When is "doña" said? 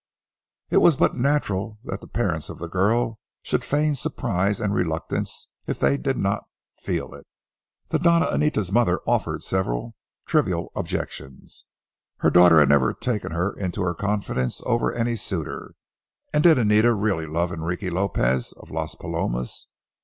7.99-8.33